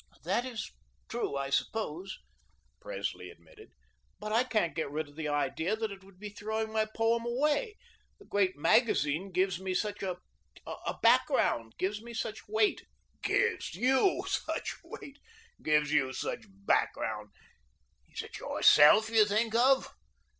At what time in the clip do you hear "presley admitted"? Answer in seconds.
2.79-3.69